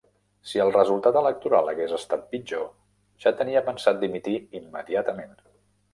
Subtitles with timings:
[0.51, 2.65] Si el resultat electoral hagués estat pitjor,
[3.27, 5.41] ja tenia pensat dimitir immediatament.